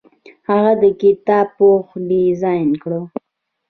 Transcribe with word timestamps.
هغه 0.49 0.71
د 0.81 0.83
کتاب 1.01 1.47
پوښ 1.57 1.87
ډیزاین 2.09 2.69
کړ. 2.83 2.91